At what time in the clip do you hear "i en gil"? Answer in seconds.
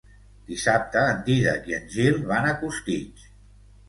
1.71-2.17